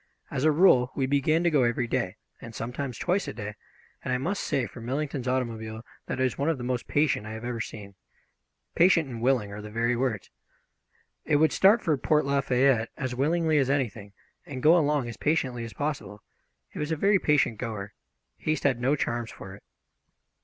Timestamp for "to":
1.43-1.51